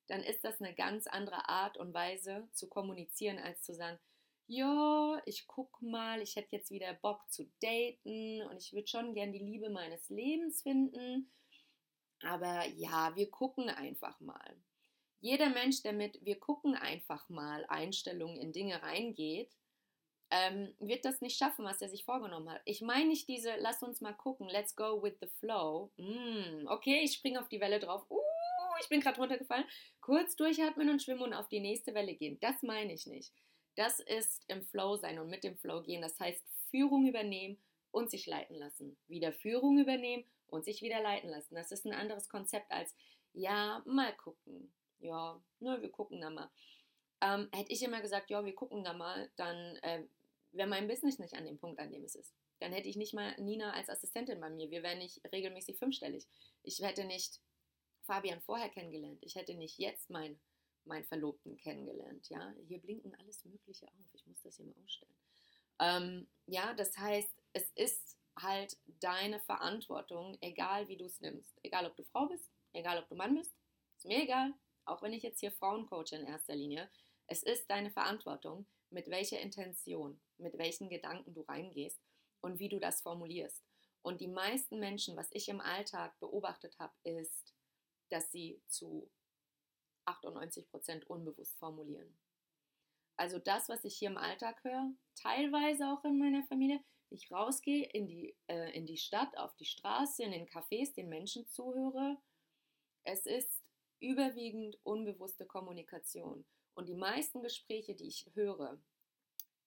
dann 0.09 0.23
ist 0.23 0.45
das 0.45 0.61
eine 0.61 0.75
ganz 0.75 1.07
andere 1.07 1.49
Art 1.49 1.79
und 1.79 1.95
Weise 1.95 2.49
zu 2.53 2.69
kommunizieren, 2.69 3.39
als 3.39 3.63
zu 3.63 3.75
sagen, 3.75 3.99
ja, 4.47 5.21
ich 5.27 5.47
guck 5.47 5.81
mal, 5.83 6.23
ich 6.23 6.37
hätte 6.37 6.57
jetzt 6.57 6.71
wieder 6.71 6.93
Bock 6.95 7.23
zu 7.31 7.51
daten 7.61 8.43
und 8.43 8.63
ich 8.63 8.73
würde 8.73 8.89
schon 8.89 9.15
gern 9.15 9.33
die 9.33 9.39
Liebe 9.39 9.71
meines 9.71 10.09
Lebens 10.09 10.63
finden. 10.63 11.31
Aber 12.23 12.67
ja, 12.77 13.15
wir 13.17 13.31
gucken 13.31 13.69
einfach 13.69 14.19
mal 14.21 14.57
jeder 15.21 15.49
Mensch, 15.49 15.83
der 15.83 15.93
mit 15.93 16.25
wir 16.25 16.39
gucken 16.39 16.75
einfach 16.75 17.29
mal 17.29 17.65
Einstellungen 17.69 18.39
in 18.39 18.53
Dinge 18.53 18.83
reingeht, 18.83 19.51
ähm, 20.31 20.75
wird 20.79 21.05
das 21.05 21.21
nicht 21.21 21.39
schaffen, 21.39 21.65
was 21.65 21.81
er 21.81 21.89
sich 21.89 22.05
vorgenommen 22.05 22.51
hat. 22.51 22.61
Ich 22.65 22.81
meine 22.81 23.09
nicht 23.09 23.29
diese, 23.29 23.57
lass 23.59 23.83
uns 23.83 24.01
mal 24.01 24.13
gucken, 24.13 24.49
let's 24.49 24.75
go 24.75 25.03
with 25.03 25.15
the 25.21 25.29
flow. 25.39 25.91
Mm, 25.97 26.67
okay, 26.67 27.01
ich 27.03 27.15
springe 27.15 27.41
auf 27.41 27.49
die 27.49 27.61
Welle 27.61 27.81
drauf. 27.81 28.05
Uh, 28.11 28.19
ich 28.81 28.89
bin 28.89 29.01
gerade 29.01 29.19
runtergefallen. 29.19 29.67
Kurz 30.01 30.37
durchatmen 30.37 30.91
und 30.91 31.03
schwimmen 31.03 31.23
und 31.23 31.35
auf 31.35 31.49
die 31.49 31.61
nächste 31.61 31.95
Welle 31.95 32.15
gehen. 32.15 32.39
Das 32.41 32.63
meine 32.63 32.93
ich 32.93 33.07
nicht. 33.07 33.33
Das 33.77 34.01
ist 34.01 34.43
im 34.49 34.63
Flow 34.63 34.97
sein 34.97 35.19
und 35.19 35.29
mit 35.29 35.45
dem 35.45 35.57
Flow 35.57 35.83
gehen. 35.83 36.03
Das 36.03 36.19
heißt, 36.19 36.43
Führung 36.71 37.07
übernehmen 37.07 37.59
und 37.91 38.11
sich 38.11 38.27
leiten 38.27 38.57
lassen. 38.57 38.97
Wieder 39.07 39.33
Führung 39.33 39.79
übernehmen 39.79 40.25
und 40.49 40.65
sich 40.65 40.83
wieder 40.83 41.01
leiten 41.01 41.31
lassen. 41.31 41.55
Das 41.55 41.71
ist 41.73 41.87
ein 41.87 41.93
anderes 41.93 42.29
Konzept 42.29 42.71
als, 42.71 42.95
ja, 43.33 43.83
mal 43.87 44.15
gucken. 44.17 44.73
Ja, 44.99 45.41
ne, 45.61 45.81
wir 45.81 45.91
gucken 45.91 46.21
da 46.21 46.31
mal. 46.31 46.51
Ähm, 47.21 47.49
hätte 47.53 47.73
ich 47.73 47.83
immer 47.83 48.01
gesagt, 48.01 48.31
ja, 48.31 48.45
wir 48.45 48.55
gucken 48.55 48.85
da 48.85 48.93
mal, 48.93 49.31
dann 49.37 49.77
äh, 49.77 50.05
wäre 50.53 50.69
mein 50.69 50.89
Business 50.89 51.19
nicht 51.19 51.35
an 51.35 51.45
dem 51.45 51.59
Punkt, 51.59 51.79
an 51.81 51.91
dem 51.91 52.05
es 52.05 52.15
ist. 52.15 52.35
Dann 52.61 52.73
hätte 52.73 52.89
ich 52.89 52.97
nicht 52.97 53.15
mal 53.15 53.35
Nina 53.39 53.73
als 53.73 53.89
Assistentin 53.89 54.41
bei 54.41 54.51
mir. 54.51 54.71
Wir 54.71 54.83
wären 54.83 54.99
nicht 54.99 55.21
regelmäßig 55.31 55.79
fünfstellig. 55.79 56.27
Ich 56.63 56.81
hätte 56.81 57.05
nicht 57.05 57.41
Fabian 58.03 58.41
vorher 58.41 58.71
kennengelernt. 58.71 59.19
Ich 59.21 59.35
hätte 59.35 59.55
nicht 59.55 59.79
jetzt 59.79 60.09
meinen 60.11 60.39
mein 60.87 61.05
Verlobten 61.05 61.57
kennengelernt. 61.57 62.29
Ja, 62.29 62.55
hier 62.67 62.81
blinken 62.81 63.15
alles 63.17 63.45
Mögliche 63.45 63.87
auf. 63.87 64.15
Ich 64.15 64.27
muss 64.27 64.41
das 64.43 64.57
hier 64.57 64.67
mal 64.67 64.75
ausstellen. 64.85 65.15
Ähm, 65.79 66.29
ja, 66.47 66.75
das 66.75 66.97
heißt, 66.97 67.31
es 67.53 67.71
ist 67.75 68.17
halt 68.39 68.77
deine 69.01 69.41
Verantwortung, 69.41 70.37
egal 70.41 70.89
wie 70.89 70.97
du 70.97 71.05
es 71.05 71.21
nimmst. 71.21 71.59
Egal, 71.63 71.87
ob 71.87 71.97
du 71.97 72.05
Frau 72.05 72.27
bist, 72.27 72.51
egal, 72.73 72.99
ob 72.99 73.09
du 73.09 73.15
Mann 73.15 73.35
bist. 73.35 73.55
Ist 73.97 74.07
mir 74.07 74.23
egal. 74.23 74.53
Auch 74.85 75.03
wenn 75.03 75.13
ich 75.13 75.23
jetzt 75.23 75.41
hier 75.41 75.51
Frauen 75.51 75.87
coache 75.87 76.13
in 76.13 76.27
erster 76.27 76.55
Linie. 76.55 76.89
Es 77.27 77.43
ist 77.43 77.69
deine 77.69 77.91
Verantwortung, 77.91 78.67
mit 78.91 79.09
welcher 79.09 79.41
Intention, 79.41 80.21
mit 80.39 80.57
welchen 80.59 80.89
Gedanken 80.89 81.35
du 81.35 81.41
reingehst 81.43 82.01
und 82.41 82.59
wie 82.59 82.69
du 82.69 82.79
das 82.79 83.01
formulierst. 83.01 83.65
Und 84.03 84.21
die 84.21 84.29
meisten 84.29 84.79
Menschen, 84.79 85.17
was 85.17 85.29
ich 85.33 85.49
im 85.49 85.61
Alltag 85.61 86.19
beobachtet 86.21 86.79
habe, 86.79 86.95
ist, 87.03 87.55
dass 88.11 88.31
sie 88.31 88.61
zu 88.69 89.11
98 90.07 90.69
Prozent 90.69 91.09
unbewusst 91.11 91.59
formulieren. 91.59 92.17
Also 93.17 93.39
das, 93.39 93.69
was 93.69 93.85
ich 93.85 93.97
hier 93.97 94.11
im 94.11 94.19
Alltag 94.19 94.63
höre, 94.63 94.91
teilweise 95.15 95.89
auch 95.89 96.05
in 96.05 96.19
meiner 96.19 96.45
Familie, 96.45 96.81
ich 97.11 97.31
rausgehe 97.31 97.89
in 97.91 98.07
die, 98.07 98.37
äh, 98.49 98.77
in 98.77 98.87
die 98.87 98.97
Stadt, 98.97 99.37
auf 99.39 99.55
die 99.57 99.65
Straße, 99.65 100.23
in 100.23 100.33
den 100.33 100.47
Cafés, 100.47 100.93
den 100.95 101.09
Menschen 101.09 101.47
zuhöre. 101.47 102.19
Es 103.05 103.27
ist 103.27 103.63
überwiegend 104.01 104.79
unbewusste 104.83 105.47
Kommunikation. 105.47 106.45
Und 106.75 106.89
die 106.89 106.95
meisten 106.95 107.41
Gespräche, 107.43 107.95
die 107.95 108.09
ich 108.09 108.27
höre, 108.35 108.79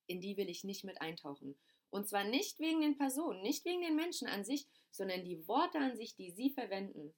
in 0.06 0.22
die 0.22 0.38
will 0.38 0.50
ich 0.50 0.64
nicht 0.64 0.84
mit 0.84 1.02
eintauchen. 1.02 1.58
Und 1.90 2.08
zwar 2.08 2.24
nicht 2.24 2.60
wegen 2.60 2.82
den 2.82 2.98
Personen, 2.98 3.42
nicht 3.42 3.66
wegen 3.66 3.82
den 3.82 3.96
Menschen 3.96 4.28
an 4.28 4.44
sich, 4.44 4.68
sondern 4.92 5.24
die 5.24 5.48
Worte 5.48 5.80
an 5.80 5.96
sich, 5.96 6.16
die 6.16 6.32
sie 6.32 6.52
verwenden. 6.52 7.16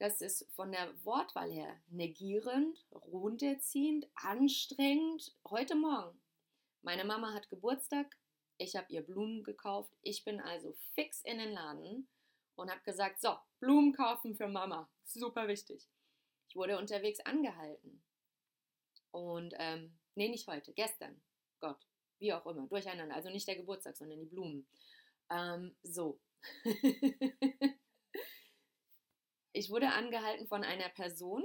Das 0.00 0.22
ist 0.22 0.50
von 0.54 0.72
der 0.72 0.88
Wortwahl 1.04 1.52
her 1.52 1.78
negierend, 1.88 2.86
runterziehend, 2.90 4.08
anstrengend. 4.14 5.36
Heute 5.50 5.74
Morgen. 5.74 6.18
Meine 6.80 7.04
Mama 7.04 7.34
hat 7.34 7.50
Geburtstag. 7.50 8.16
Ich 8.56 8.76
habe 8.76 8.86
ihr 8.88 9.02
Blumen 9.02 9.44
gekauft. 9.44 9.92
Ich 10.00 10.24
bin 10.24 10.40
also 10.40 10.72
fix 10.94 11.20
in 11.20 11.36
den 11.36 11.52
Laden 11.52 12.08
und 12.54 12.70
habe 12.70 12.80
gesagt, 12.80 13.20
so, 13.20 13.36
Blumen 13.58 13.92
kaufen 13.92 14.34
für 14.34 14.48
Mama. 14.48 14.90
Super 15.04 15.48
wichtig. 15.48 15.86
Ich 16.48 16.56
wurde 16.56 16.78
unterwegs 16.78 17.20
angehalten. 17.20 18.02
Und, 19.10 19.52
ähm, 19.58 19.98
nee, 20.14 20.30
nicht 20.30 20.48
heute, 20.48 20.72
gestern. 20.72 21.20
Gott, 21.60 21.86
wie 22.18 22.32
auch 22.32 22.46
immer, 22.46 22.66
durcheinander. 22.68 23.16
Also 23.16 23.28
nicht 23.28 23.46
der 23.46 23.56
Geburtstag, 23.56 23.98
sondern 23.98 24.20
die 24.20 24.30
Blumen. 24.30 24.66
Ähm, 25.28 25.76
so. 25.82 26.18
ich 29.60 29.68
wurde 29.68 29.92
angehalten 29.92 30.46
von 30.46 30.64
einer 30.64 30.88
Person, 30.88 31.44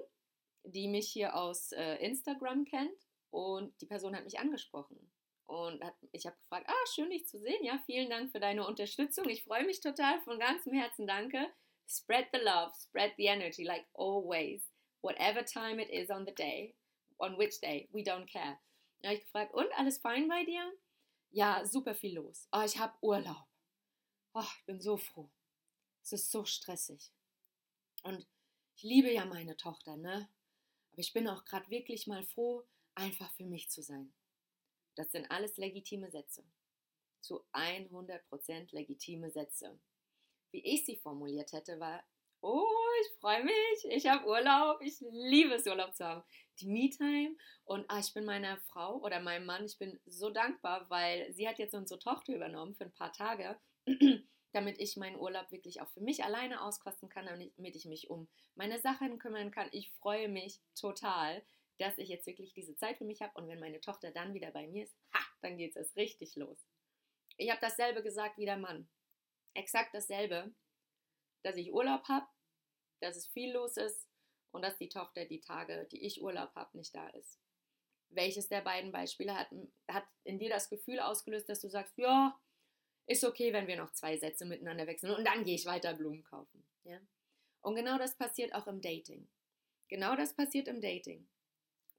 die 0.63 0.87
mich 0.87 1.11
hier 1.11 1.35
aus 1.35 1.73
äh, 1.73 1.95
Instagram 1.95 2.63
kennt 2.63 2.97
und 3.29 3.79
die 3.81 3.87
Person 3.87 4.15
hat 4.15 4.23
mich 4.23 4.39
angesprochen. 4.39 5.11
Und 5.47 5.83
hat, 5.83 5.95
ich 6.13 6.25
habe 6.25 6.37
gefragt, 6.37 6.69
ah, 6.69 6.87
schön 6.93 7.09
dich 7.09 7.27
zu 7.27 7.37
sehen, 7.37 7.61
ja, 7.61 7.77
vielen 7.85 8.09
Dank 8.09 8.31
für 8.31 8.39
deine 8.39 8.65
Unterstützung. 8.65 9.27
Ich 9.27 9.43
freue 9.43 9.65
mich 9.65 9.81
total, 9.81 10.21
von 10.21 10.39
ganzem 10.39 10.73
Herzen 10.73 11.05
danke. 11.05 11.51
Spread 11.89 12.27
the 12.31 12.39
love, 12.39 12.71
spread 12.77 13.11
the 13.17 13.25
energy, 13.25 13.65
like 13.65 13.85
always. 13.93 14.63
Whatever 15.01 15.43
time 15.43 15.81
it 15.81 15.89
is 15.89 16.09
on 16.09 16.25
the 16.25 16.33
day, 16.33 16.73
on 17.19 17.37
which 17.37 17.59
day, 17.59 17.89
we 17.91 18.01
don't 18.01 18.31
care. 18.31 18.57
Da 19.01 19.09
habe 19.09 19.17
ich 19.17 19.25
gefragt, 19.25 19.53
und 19.53 19.67
alles 19.77 19.97
fein 19.97 20.29
bei 20.29 20.45
dir? 20.45 20.71
Ja, 21.31 21.65
super 21.65 21.93
viel 21.93 22.15
los. 22.15 22.47
Oh, 22.53 22.63
ich 22.65 22.77
habe 22.77 22.93
Urlaub. 23.01 23.45
Oh, 24.33 24.51
ich 24.57 24.65
bin 24.65 24.79
so 24.79 24.95
froh. 24.95 25.29
Es 26.01 26.13
ist 26.13 26.31
so 26.31 26.45
stressig. 26.45 27.11
Und 28.05 28.27
ich 28.75 28.83
liebe 28.83 29.11
ja 29.11 29.25
meine 29.25 29.57
Tochter, 29.57 29.97
ne? 29.97 30.29
Aber 30.91 30.99
ich 30.99 31.11
bin 31.11 31.27
auch 31.27 31.43
gerade 31.43 31.69
wirklich 31.71 32.05
mal 32.05 32.23
froh, 32.23 32.63
einfach 32.93 33.31
für 33.33 33.45
mich 33.45 33.71
zu 33.71 33.81
sein. 33.81 34.13
Das 34.93 35.11
sind 35.11 35.29
alles 35.31 35.57
legitime 35.57 36.11
Sätze. 36.11 36.45
Zu 37.21 37.43
100% 37.53 38.75
legitime 38.75 39.31
Sätze. 39.31 39.79
Wie 40.51 40.63
ich 40.63 40.85
sie 40.85 40.97
formuliert 40.97 41.51
hätte, 41.51 41.79
war, 41.79 42.03
oh, 42.41 42.67
ich 43.01 43.19
freue 43.19 43.43
mich, 43.43 43.85
ich 43.89 44.05
habe 44.05 44.27
Urlaub, 44.27 44.79
ich 44.81 44.99
liebe 44.99 45.55
es, 45.55 45.65
Urlaub 45.65 45.95
zu 45.95 46.05
haben. 46.05 46.23
Die 46.59 46.67
Me-Time 46.67 47.35
und 47.63 47.89
ah, 47.89 47.99
ich 47.99 48.13
bin 48.13 48.23
meiner 48.23 48.57
Frau 48.57 49.01
oder 49.01 49.19
meinem 49.19 49.47
Mann, 49.47 49.65
ich 49.65 49.79
bin 49.79 49.99
so 50.05 50.29
dankbar, 50.29 50.87
weil 50.91 51.33
sie 51.33 51.47
hat 51.47 51.57
jetzt 51.57 51.73
unsere 51.73 51.99
Tochter 51.99 52.35
übernommen 52.35 52.75
für 52.75 52.85
ein 52.85 52.93
paar 52.93 53.11
Tage 53.11 53.59
damit 54.55 54.79
ich 54.79 54.95
meinen 54.95 55.17
Urlaub 55.17 55.51
wirklich 55.51 55.81
auch 55.81 55.89
für 55.89 55.99
mich 55.99 56.23
alleine 56.23 56.61
auskosten 56.61 57.09
kann, 57.09 57.25
damit 57.25 57.75
ich 57.75 57.85
mich 57.85 58.09
um 58.09 58.29
meine 58.55 58.79
Sachen 58.79 59.19
kümmern 59.19 59.51
kann. 59.51 59.67
Ich 59.73 59.91
freue 59.99 60.29
mich 60.29 60.61
total, 60.79 61.43
dass 61.77 61.97
ich 61.97 62.07
jetzt 62.07 62.25
wirklich 62.25 62.53
diese 62.53 62.77
Zeit 62.77 62.97
für 62.97 63.03
mich 63.03 63.21
habe 63.21 63.33
und 63.35 63.49
wenn 63.49 63.59
meine 63.59 63.81
Tochter 63.81 64.11
dann 64.11 64.33
wieder 64.33 64.51
bei 64.51 64.65
mir 64.67 64.85
ist, 64.85 64.95
ha, 65.13 65.19
dann 65.41 65.57
geht 65.57 65.75
es 65.75 65.97
richtig 65.97 66.37
los. 66.37 66.57
Ich 67.35 67.51
habe 67.51 67.59
dasselbe 67.59 68.01
gesagt 68.01 68.37
wie 68.37 68.45
der 68.45 68.55
Mann. 68.55 68.87
Exakt 69.53 69.93
dasselbe, 69.93 70.53
dass 71.43 71.57
ich 71.57 71.73
Urlaub 71.73 72.07
habe, 72.07 72.25
dass 73.01 73.17
es 73.17 73.27
viel 73.27 73.51
los 73.51 73.75
ist 73.75 74.07
und 74.51 74.61
dass 74.61 74.77
die 74.77 74.87
Tochter 74.87 75.25
die 75.25 75.41
Tage, 75.41 75.85
die 75.91 76.05
ich 76.05 76.21
Urlaub 76.21 76.55
habe, 76.55 76.77
nicht 76.77 76.95
da 76.95 77.09
ist. 77.09 77.41
Welches 78.07 78.47
der 78.47 78.61
beiden 78.61 78.93
Beispiele 78.93 79.37
hat, 79.37 79.49
hat 79.89 80.05
in 80.23 80.39
dir 80.39 80.49
das 80.49 80.69
Gefühl 80.69 81.01
ausgelöst, 81.01 81.49
dass 81.49 81.59
du 81.59 81.67
sagst, 81.67 81.97
ja, 81.97 82.39
ist 83.07 83.23
okay, 83.23 83.53
wenn 83.53 83.67
wir 83.67 83.77
noch 83.77 83.91
zwei 83.91 84.17
Sätze 84.17 84.45
miteinander 84.45 84.87
wechseln 84.87 85.13
und 85.13 85.25
dann 85.25 85.43
gehe 85.43 85.55
ich 85.55 85.65
weiter 85.65 85.93
Blumen 85.93 86.23
kaufen. 86.23 86.65
Ja? 86.83 86.99
Und 87.61 87.75
genau 87.75 87.97
das 87.97 88.15
passiert 88.15 88.53
auch 88.53 88.67
im 88.67 88.81
Dating. 88.81 89.27
Genau 89.87 90.15
das 90.15 90.33
passiert 90.33 90.67
im 90.67 90.81
Dating 90.81 91.27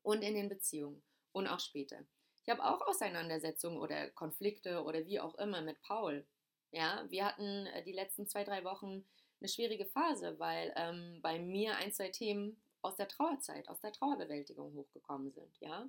und 0.03 0.23
in 0.23 0.35
den 0.35 0.49
Beziehungen 0.49 1.03
und 1.33 1.47
auch 1.47 1.61
später. 1.61 2.05
Ich 2.43 2.51
habe 2.51 2.65
auch 2.65 2.87
Auseinandersetzungen 2.87 3.79
oder 3.79 4.09
Konflikte 4.11 4.85
oder 4.85 5.05
wie 5.07 5.21
auch 5.21 5.35
immer 5.37 5.63
mit 5.63 5.81
Paul. 5.83 6.25
Ja, 6.71 7.05
wir 7.09 7.25
hatten 7.25 7.67
äh, 7.67 7.83
die 7.83 7.93
letzten 7.93 8.27
zwei, 8.29 8.45
drei 8.45 8.65
Wochen 8.65 9.05
eine 9.41 9.49
schwierige 9.49 9.87
Phase, 9.87 10.39
weil 10.39 10.73
ähm, 10.77 11.21
bei 11.23 11.39
mir 11.39 11.77
ein, 11.77 11.93
zwei 11.93 12.09
Themen 12.09 12.57
aus 12.83 12.97
der 12.97 13.09
Trauerzeit, 13.09 13.69
aus 13.69 13.81
der 13.81 13.93
Trauerbewältigung 13.93 14.75
hochgekommen 14.75 15.33
sind. 15.33 15.59
Ja, 15.61 15.89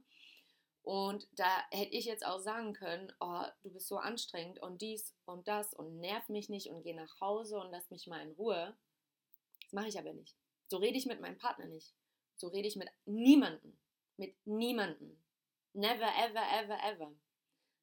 und 0.87 1.27
da 1.33 1.65
hätte 1.69 1.97
ich 1.97 2.05
jetzt 2.05 2.25
auch 2.25 2.39
sagen 2.39 2.71
können, 2.71 3.11
oh, 3.19 3.43
du 3.61 3.73
bist 3.73 3.89
so 3.89 3.97
anstrengend 3.97 4.61
und 4.61 4.81
dies 4.81 5.13
und 5.25 5.45
das 5.45 5.73
und 5.73 5.99
nerv 5.99 6.29
mich 6.29 6.47
nicht 6.47 6.69
und 6.69 6.81
geh 6.81 6.93
nach 6.93 7.19
Hause 7.19 7.59
und 7.59 7.71
lass 7.71 7.91
mich 7.91 8.07
mal 8.07 8.21
in 8.21 8.31
Ruhe. 8.31 8.73
Das 9.63 9.73
mache 9.73 9.89
ich 9.89 9.99
aber 9.99 10.13
nicht. 10.13 10.37
So 10.69 10.77
rede 10.77 10.97
ich 10.97 11.05
mit 11.05 11.19
meinem 11.19 11.37
Partner 11.37 11.65
nicht. 11.65 11.93
So 12.37 12.47
rede 12.47 12.69
ich 12.69 12.77
mit 12.77 12.87
niemandem. 13.03 13.77
Mit 14.15 14.37
niemandem. 14.45 15.21
Never, 15.73 16.07
ever, 16.07 16.63
ever, 16.63 16.79
ever. 16.81 17.13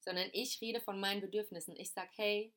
Sondern 0.00 0.30
ich 0.32 0.58
rede 0.62 0.80
von 0.80 0.98
meinen 0.98 1.20
Bedürfnissen. 1.20 1.76
Ich 1.76 1.92
sage, 1.92 2.10
hey, 2.14 2.54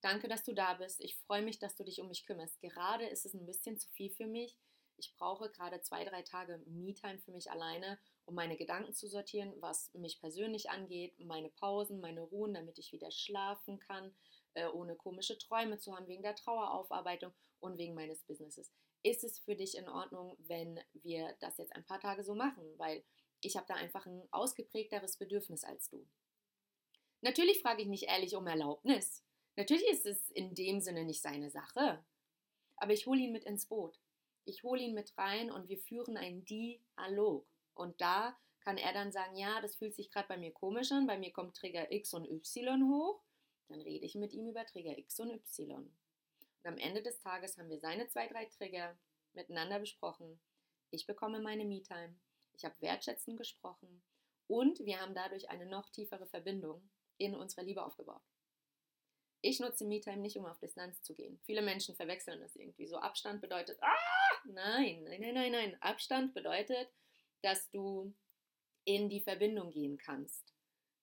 danke, 0.00 0.28
dass 0.28 0.44
du 0.44 0.52
da 0.52 0.74
bist. 0.74 1.00
Ich 1.00 1.16
freue 1.26 1.42
mich, 1.42 1.58
dass 1.58 1.74
du 1.74 1.82
dich 1.82 2.00
um 2.00 2.06
mich 2.06 2.24
kümmerst. 2.24 2.60
Gerade 2.60 3.06
ist 3.06 3.26
es 3.26 3.34
ein 3.34 3.46
bisschen 3.46 3.76
zu 3.80 3.88
viel 3.88 4.10
für 4.10 4.28
mich. 4.28 4.56
Ich 4.96 5.12
brauche 5.16 5.50
gerade 5.50 5.80
zwei, 5.80 6.04
drei 6.04 6.22
Tage 6.22 6.62
Me-Time 6.66 7.18
für 7.18 7.32
mich 7.32 7.50
alleine 7.50 7.98
um 8.24 8.34
meine 8.34 8.56
Gedanken 8.56 8.94
zu 8.94 9.08
sortieren, 9.08 9.52
was 9.60 9.92
mich 9.94 10.20
persönlich 10.20 10.70
angeht, 10.70 11.18
meine 11.18 11.50
Pausen, 11.50 12.00
meine 12.00 12.22
Ruhen, 12.22 12.54
damit 12.54 12.78
ich 12.78 12.92
wieder 12.92 13.10
schlafen 13.10 13.78
kann, 13.78 14.14
äh, 14.54 14.66
ohne 14.66 14.96
komische 14.96 15.38
Träume 15.38 15.78
zu 15.78 15.94
haben, 15.94 16.06
wegen 16.06 16.22
der 16.22 16.36
Traueraufarbeitung 16.36 17.32
und 17.60 17.78
wegen 17.78 17.94
meines 17.94 18.22
Businesses. 18.22 18.70
Ist 19.02 19.24
es 19.24 19.38
für 19.38 19.56
dich 19.56 19.76
in 19.76 19.88
Ordnung, 19.88 20.36
wenn 20.38 20.80
wir 20.92 21.34
das 21.40 21.58
jetzt 21.58 21.74
ein 21.74 21.84
paar 21.84 22.00
Tage 22.00 22.22
so 22.22 22.34
machen? 22.34 22.62
Weil 22.78 23.02
ich 23.40 23.56
habe 23.56 23.66
da 23.66 23.74
einfach 23.74 24.06
ein 24.06 24.22
ausgeprägteres 24.30 25.16
Bedürfnis 25.16 25.64
als 25.64 25.88
du. 25.88 26.06
Natürlich 27.20 27.60
frage 27.60 27.82
ich 27.82 27.88
nicht 27.88 28.04
ehrlich 28.04 28.36
um 28.36 28.46
Erlaubnis. 28.46 29.24
Natürlich 29.56 29.86
ist 29.88 30.06
es 30.06 30.30
in 30.30 30.54
dem 30.54 30.80
Sinne 30.80 31.04
nicht 31.04 31.22
seine 31.22 31.50
Sache. 31.50 32.04
Aber 32.76 32.92
ich 32.92 33.06
hole 33.06 33.20
ihn 33.20 33.32
mit 33.32 33.44
ins 33.44 33.66
Boot. 33.66 33.98
Ich 34.44 34.62
hole 34.62 34.82
ihn 34.82 34.94
mit 34.94 35.16
rein 35.18 35.50
und 35.50 35.68
wir 35.68 35.78
führen 35.78 36.16
einen 36.16 36.44
Dialog. 36.44 37.46
Und 37.74 38.00
da 38.00 38.38
kann 38.60 38.78
er 38.78 38.92
dann 38.92 39.12
sagen, 39.12 39.36
ja, 39.36 39.60
das 39.60 39.76
fühlt 39.76 39.94
sich 39.94 40.10
gerade 40.10 40.28
bei 40.28 40.36
mir 40.36 40.52
komisch 40.52 40.92
an, 40.92 41.06
bei 41.06 41.18
mir 41.18 41.32
kommt 41.32 41.56
Trigger 41.56 41.90
X 41.90 42.14
und 42.14 42.28
Y 42.30 42.88
hoch. 42.88 43.22
Dann 43.68 43.80
rede 43.80 44.04
ich 44.04 44.14
mit 44.14 44.32
ihm 44.32 44.48
über 44.48 44.64
Trigger 44.66 44.96
X 44.98 45.18
und 45.20 45.30
Y. 45.30 45.76
Und 45.76 45.92
am 46.64 46.78
Ende 46.78 47.02
des 47.02 47.18
Tages 47.20 47.58
haben 47.58 47.70
wir 47.70 47.80
seine 47.80 48.06
zwei, 48.08 48.28
drei 48.28 48.44
Trigger 48.46 48.96
miteinander 49.32 49.80
besprochen. 49.80 50.40
Ich 50.90 51.06
bekomme 51.06 51.40
meine 51.40 51.64
Me-Time. 51.64 52.14
Ich 52.54 52.64
habe 52.64 52.80
wertschätzend 52.80 53.38
gesprochen 53.38 54.02
Und 54.46 54.78
wir 54.80 55.00
haben 55.00 55.14
dadurch 55.14 55.48
eine 55.48 55.66
noch 55.66 55.88
tiefere 55.88 56.26
Verbindung 56.26 56.88
in 57.16 57.34
unserer 57.34 57.62
Liebe 57.62 57.84
aufgebaut. 57.84 58.22
Ich 59.40 59.58
nutze 59.58 59.84
MeTime 59.84 60.18
nicht, 60.18 60.36
um 60.36 60.46
auf 60.46 60.60
Distanz 60.60 61.02
zu 61.02 61.14
gehen. 61.14 61.40
Viele 61.42 61.62
Menschen 61.62 61.96
verwechseln 61.96 62.40
das 62.40 62.54
irgendwie. 62.54 62.86
So 62.86 62.98
Abstand 62.98 63.40
bedeutet, 63.40 63.76
ah, 63.82 64.40
nein, 64.44 65.02
nein, 65.02 65.20
nein, 65.20 65.34
nein, 65.34 65.52
nein. 65.52 65.82
Abstand 65.82 66.32
bedeutet, 66.32 66.88
dass 67.42 67.70
du 67.70 68.12
in 68.84 69.08
die 69.08 69.20
Verbindung 69.20 69.70
gehen 69.70 69.98
kannst, 69.98 70.54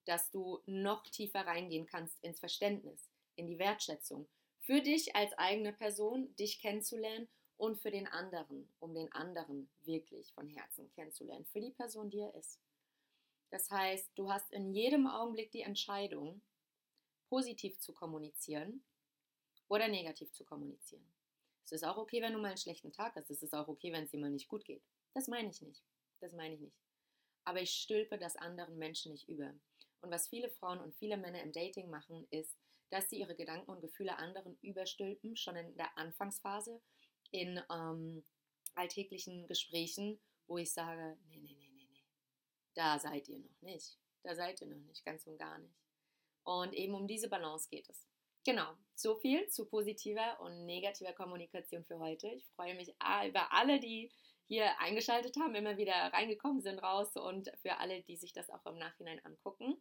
dass 0.05 0.29
du 0.31 0.59
noch 0.65 1.03
tiefer 1.03 1.45
reingehen 1.45 1.85
kannst 1.85 2.21
ins 2.23 2.39
Verständnis, 2.39 3.09
in 3.35 3.47
die 3.47 3.59
Wertschätzung. 3.59 4.27
Für 4.61 4.81
dich 4.81 5.15
als 5.15 5.33
eigene 5.37 5.73
Person, 5.73 6.35
dich 6.35 6.59
kennenzulernen 6.59 7.27
und 7.57 7.79
für 7.79 7.91
den 7.91 8.07
anderen, 8.07 8.69
um 8.79 8.93
den 8.93 9.11
anderen 9.11 9.69
wirklich 9.81 10.33
von 10.33 10.47
Herzen 10.47 10.89
kennenzulernen, 10.91 11.45
für 11.45 11.61
die 11.61 11.71
Person, 11.71 12.09
die 12.09 12.19
er 12.19 12.33
ist. 12.35 12.59
Das 13.51 13.69
heißt, 13.69 14.11
du 14.15 14.31
hast 14.31 14.51
in 14.51 14.73
jedem 14.73 15.07
Augenblick 15.07 15.51
die 15.51 15.61
Entscheidung, 15.61 16.41
positiv 17.29 17.79
zu 17.79 17.93
kommunizieren 17.93 18.83
oder 19.67 19.87
negativ 19.87 20.31
zu 20.33 20.43
kommunizieren. 20.43 21.05
Es 21.65 21.71
ist 21.71 21.83
auch 21.83 21.97
okay, 21.97 22.21
wenn 22.21 22.33
du 22.33 22.39
mal 22.39 22.47
einen 22.49 22.57
schlechten 22.57 22.91
Tag 22.91 23.15
hast. 23.15 23.29
Es 23.29 23.43
ist 23.43 23.53
auch 23.53 23.67
okay, 23.67 23.93
wenn 23.93 24.05
es 24.05 24.11
dir 24.11 24.19
mal 24.19 24.31
nicht 24.31 24.47
gut 24.47 24.65
geht. 24.65 24.81
Das 25.13 25.27
meine 25.27 25.49
ich 25.49 25.61
nicht. 25.61 25.83
Das 26.19 26.33
meine 26.33 26.55
ich 26.55 26.61
nicht. 26.61 26.77
Aber 27.45 27.61
ich 27.61 27.71
stülpe 27.71 28.17
das 28.17 28.35
anderen 28.35 28.77
Menschen 28.77 29.11
nicht 29.11 29.27
über. 29.27 29.53
Und 30.01 30.11
was 30.11 30.27
viele 30.27 30.49
Frauen 30.49 30.79
und 30.79 30.95
viele 30.95 31.17
Männer 31.17 31.41
im 31.41 31.51
Dating 31.51 31.89
machen, 31.89 32.27
ist, 32.29 32.57
dass 32.89 33.09
sie 33.09 33.19
ihre 33.19 33.35
Gedanken 33.35 33.69
und 33.69 33.81
Gefühle 33.81 34.17
anderen 34.17 34.57
überstülpen, 34.61 35.35
schon 35.35 35.55
in 35.55 35.75
der 35.75 35.97
Anfangsphase, 35.97 36.81
in 37.31 37.61
ähm, 37.71 38.23
alltäglichen 38.75 39.47
Gesprächen, 39.47 40.19
wo 40.47 40.57
ich 40.57 40.71
sage, 40.73 41.17
nee, 41.27 41.37
nee, 41.37 41.55
nee, 41.55 41.71
nee, 41.71 41.87
nee, 41.89 42.03
da 42.73 42.97
seid 42.97 43.27
ihr 43.29 43.39
noch 43.39 43.61
nicht. 43.61 43.97
Da 44.23 44.35
seid 44.35 44.61
ihr 44.61 44.67
noch 44.67 44.81
nicht, 44.81 45.05
ganz 45.05 45.25
und 45.27 45.37
gar 45.37 45.57
nicht. 45.59 45.73
Und 46.43 46.73
eben 46.73 46.93
um 46.95 47.07
diese 47.07 47.29
Balance 47.29 47.69
geht 47.69 47.87
es. 47.89 48.07
Genau, 48.45 48.73
so 48.95 49.15
viel 49.15 49.47
zu 49.49 49.65
positiver 49.65 50.39
und 50.41 50.65
negativer 50.65 51.13
Kommunikation 51.13 51.83
für 51.83 51.99
heute. 51.99 52.27
Ich 52.29 52.47
freue 52.55 52.75
mich 52.75 52.89
über 52.89 53.53
alle, 53.53 53.79
die 53.79 54.11
hier 54.49 54.79
eingeschaltet 54.79 55.37
haben, 55.39 55.53
immer 55.53 55.77
wieder 55.77 55.93
reingekommen 55.93 56.61
sind 56.61 56.79
raus 56.79 57.15
und 57.15 57.51
für 57.61 57.77
alle, 57.77 58.01
die 58.01 58.17
sich 58.17 58.33
das 58.33 58.49
auch 58.49 58.65
im 58.65 58.79
Nachhinein 58.79 59.23
angucken. 59.23 59.79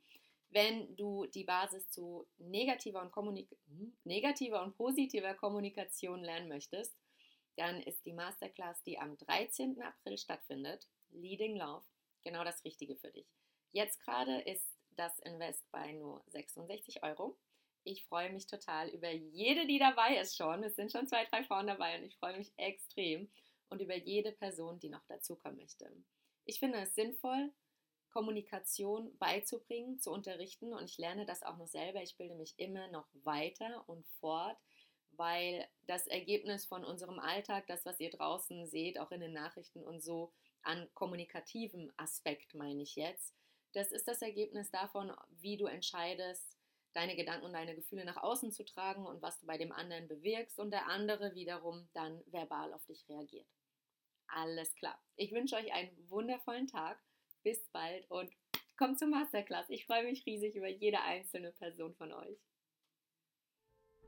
Wenn 0.50 0.94
du 0.94 1.26
die 1.26 1.44
Basis 1.44 1.90
zu 1.90 2.28
negativer 2.36 3.00
und, 3.00 3.10
Kommunik 3.10 3.48
negativer 4.04 4.62
und 4.62 4.76
positiver 4.76 5.34
Kommunikation 5.34 6.22
lernen 6.22 6.48
möchtest, 6.48 6.94
dann 7.56 7.82
ist 7.82 8.04
die 8.04 8.12
Masterclass, 8.12 8.82
die 8.82 8.98
am 8.98 9.16
13. 9.16 9.80
April 9.82 10.18
stattfindet, 10.18 10.86
Leading 11.10 11.56
Love, 11.56 11.84
genau 12.22 12.44
das 12.44 12.62
Richtige 12.62 12.94
für 12.96 13.10
dich. 13.10 13.26
Jetzt 13.72 14.00
gerade 14.00 14.40
ist 14.42 14.78
das 14.96 15.18
Invest 15.20 15.64
bei 15.70 15.92
nur 15.92 16.22
66 16.26 17.02
Euro. 17.02 17.38
Ich 17.84 18.04
freue 18.04 18.30
mich 18.30 18.46
total 18.46 18.90
über 18.90 19.10
jede, 19.10 19.66
die 19.66 19.78
dabei 19.78 20.18
ist 20.18 20.36
schon. 20.36 20.62
Es 20.62 20.76
sind 20.76 20.92
schon 20.92 21.06
zwei, 21.06 21.24
drei 21.24 21.42
Frauen 21.42 21.66
dabei 21.66 21.98
und 21.98 22.04
ich 22.04 22.16
freue 22.16 22.36
mich 22.36 22.52
extrem 22.58 23.30
und 23.70 23.80
über 23.80 23.96
jede 23.96 24.32
Person, 24.32 24.78
die 24.78 24.88
noch 24.88 25.04
dazukommen 25.06 25.58
möchte. 25.58 25.90
Ich 26.44 26.58
finde 26.58 26.78
es 26.80 26.94
sinnvoll, 26.94 27.52
Kommunikation 28.10 29.16
beizubringen, 29.18 30.00
zu 30.00 30.10
unterrichten 30.10 30.72
und 30.72 30.84
ich 30.90 30.98
lerne 30.98 31.26
das 31.26 31.42
auch 31.42 31.56
noch 31.56 31.68
selber. 31.68 32.02
Ich 32.02 32.16
bilde 32.16 32.34
mich 32.34 32.58
immer 32.58 32.88
noch 32.88 33.06
weiter 33.22 33.84
und 33.86 34.06
fort, 34.20 34.56
weil 35.12 35.68
das 35.86 36.06
Ergebnis 36.06 36.64
von 36.64 36.84
unserem 36.84 37.18
Alltag, 37.18 37.66
das, 37.66 37.84
was 37.84 38.00
ihr 38.00 38.10
draußen 38.10 38.66
seht, 38.66 38.98
auch 38.98 39.10
in 39.10 39.20
den 39.20 39.32
Nachrichten 39.32 39.84
und 39.84 40.02
so, 40.02 40.32
an 40.62 40.88
kommunikativem 40.94 41.92
Aspekt 41.96 42.54
meine 42.54 42.82
ich 42.82 42.96
jetzt, 42.96 43.34
das 43.72 43.92
ist 43.92 44.08
das 44.08 44.22
Ergebnis 44.22 44.70
davon, 44.70 45.12
wie 45.40 45.56
du 45.56 45.66
entscheidest, 45.66 46.56
deine 46.94 47.16
Gedanken 47.16 47.46
und 47.46 47.52
deine 47.52 47.74
Gefühle 47.74 48.04
nach 48.04 48.16
außen 48.16 48.50
zu 48.50 48.64
tragen 48.64 49.06
und 49.06 49.22
was 49.22 49.38
du 49.38 49.46
bei 49.46 49.58
dem 49.58 49.72
anderen 49.72 50.08
bewirkst 50.08 50.58
und 50.58 50.70
der 50.70 50.86
andere 50.88 51.34
wiederum 51.34 51.88
dann 51.92 52.22
verbal 52.26 52.72
auf 52.72 52.84
dich 52.86 53.08
reagiert. 53.08 53.46
Alles 54.28 54.74
klar. 54.76 55.00
Ich 55.16 55.32
wünsche 55.32 55.56
euch 55.56 55.72
einen 55.72 55.90
wundervollen 56.08 56.66
Tag. 56.66 56.98
Bis 57.42 57.66
bald 57.72 58.10
und 58.10 58.30
kommt 58.76 58.98
zur 58.98 59.08
Masterclass. 59.08 59.70
Ich 59.70 59.86
freue 59.86 60.04
mich 60.04 60.24
riesig 60.26 60.54
über 60.54 60.68
jede 60.68 61.00
einzelne 61.00 61.52
Person 61.52 61.94
von 61.94 62.12
euch. 62.12 62.38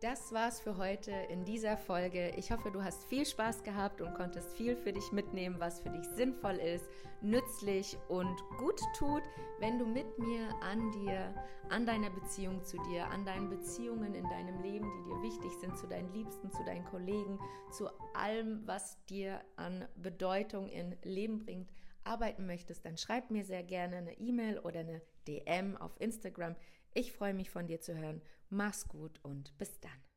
Das 0.00 0.32
war's 0.32 0.58
für 0.58 0.78
heute 0.78 1.10
in 1.28 1.44
dieser 1.44 1.76
Folge. 1.76 2.32
Ich 2.38 2.50
hoffe, 2.50 2.70
du 2.70 2.82
hast 2.82 3.04
viel 3.04 3.26
Spaß 3.26 3.62
gehabt 3.64 4.00
und 4.00 4.14
konntest 4.14 4.50
viel 4.54 4.74
für 4.74 4.94
dich 4.94 5.12
mitnehmen, 5.12 5.56
was 5.58 5.80
für 5.80 5.90
dich 5.90 6.06
sinnvoll 6.16 6.56
ist, 6.56 6.88
nützlich 7.20 7.98
und 8.08 8.34
gut 8.56 8.80
tut, 8.96 9.22
wenn 9.58 9.78
du 9.78 9.84
mit 9.84 10.18
mir 10.18 10.48
an 10.62 10.90
dir, 10.92 11.34
an 11.68 11.84
deiner 11.84 12.08
Beziehung 12.08 12.64
zu 12.64 12.78
dir, 12.84 13.08
an 13.08 13.26
deinen 13.26 13.50
Beziehungen 13.50 14.14
in 14.14 14.24
deinem 14.30 14.62
Leben, 14.62 14.90
die 14.90 15.10
dir 15.10 15.20
wichtig 15.20 15.52
sind, 15.60 15.76
zu 15.76 15.86
deinen 15.86 16.10
Liebsten, 16.14 16.50
zu 16.50 16.64
deinen 16.64 16.86
Kollegen, 16.86 17.38
zu 17.70 17.90
allem, 18.14 18.66
was 18.66 19.04
dir 19.04 19.42
an 19.56 19.86
Bedeutung 19.96 20.70
im 20.70 20.94
Leben 21.02 21.40
bringt, 21.40 21.70
arbeiten 22.04 22.46
möchtest, 22.46 22.86
dann 22.86 22.96
schreib 22.96 23.30
mir 23.30 23.44
sehr 23.44 23.64
gerne 23.64 23.96
eine 23.96 24.18
E-Mail 24.18 24.60
oder 24.60 24.80
eine 24.80 25.02
DM 25.28 25.76
auf 25.76 26.00
Instagram. 26.00 26.56
Ich 26.94 27.12
freue 27.12 27.34
mich 27.34 27.50
von 27.50 27.66
dir 27.66 27.82
zu 27.82 27.94
hören. 27.94 28.22
Mach's 28.50 28.86
gut 28.88 29.20
und 29.22 29.56
bis 29.58 29.78
dann. 29.78 30.09